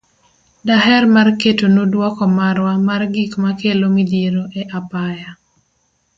Daher 0.67 1.03
mar 1.15 1.27
ketonu 1.41 1.83
duoko 1.91 2.23
marwa 2.37 2.73
mar 2.87 3.01
gik 3.13 3.31
makelo 3.43 3.87
midhiero 3.95 4.43
e 4.59 4.61
apaya. 4.79 5.29